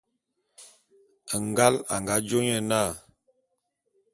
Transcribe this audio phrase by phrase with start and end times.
[1.47, 2.81] Ngal a nga jô nye na.